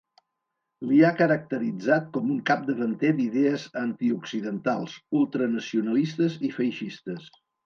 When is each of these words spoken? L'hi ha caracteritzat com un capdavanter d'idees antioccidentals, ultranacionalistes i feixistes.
L'hi 0.91 1.01
ha 1.03 1.09
caracteritzat 1.17 2.07
com 2.15 2.31
un 2.35 2.39
capdavanter 2.51 3.11
d'idees 3.19 3.67
antioccidentals, 3.83 4.97
ultranacionalistes 5.21 6.41
i 6.51 6.53
feixistes. 6.59 7.31